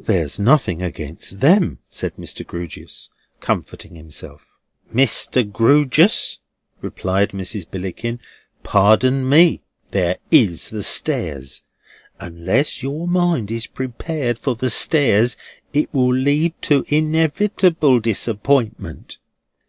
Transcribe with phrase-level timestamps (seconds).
[0.00, 2.44] There's nothing against them," said Mr.
[2.44, 4.50] Grewgious, comforting himself.
[4.92, 5.48] "Mr.
[5.48, 6.40] Grewgious,"
[6.80, 7.70] replied Mrs.
[7.70, 8.18] Billickin,
[8.64, 9.62] "pardon me,
[9.92, 11.62] there is the stairs.
[12.18, 15.36] Unless your mind is prepared for the stairs,
[15.72, 19.18] it will lead to inevitable disappointment.